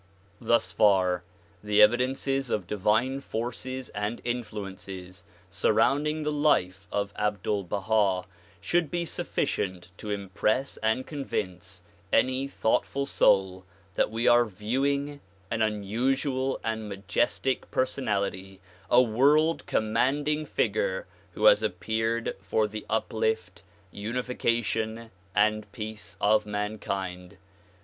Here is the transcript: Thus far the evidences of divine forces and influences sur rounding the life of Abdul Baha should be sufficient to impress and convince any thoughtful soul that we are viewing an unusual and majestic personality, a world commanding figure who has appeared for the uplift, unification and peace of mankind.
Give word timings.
Thus 0.39 0.71
far 0.71 1.21
the 1.63 1.79
evidences 1.79 2.49
of 2.49 2.65
divine 2.65 3.19
forces 3.21 3.89
and 3.89 4.19
influences 4.25 5.23
sur 5.51 5.71
rounding 5.73 6.23
the 6.23 6.31
life 6.31 6.87
of 6.91 7.13
Abdul 7.19 7.65
Baha 7.65 8.27
should 8.59 8.89
be 8.89 9.05
sufficient 9.05 9.89
to 9.97 10.09
impress 10.09 10.77
and 10.77 11.05
convince 11.05 11.83
any 12.11 12.47
thoughtful 12.47 13.05
soul 13.05 13.63
that 13.93 14.09
we 14.09 14.27
are 14.27 14.43
viewing 14.45 15.19
an 15.51 15.61
unusual 15.61 16.59
and 16.63 16.89
majestic 16.89 17.69
personality, 17.69 18.59
a 18.89 19.03
world 19.03 19.63
commanding 19.67 20.47
figure 20.47 21.05
who 21.33 21.45
has 21.45 21.61
appeared 21.61 22.35
for 22.41 22.67
the 22.67 22.87
uplift, 22.89 23.61
unification 23.91 25.11
and 25.35 25.71
peace 25.71 26.17
of 26.19 26.47
mankind. 26.47 27.37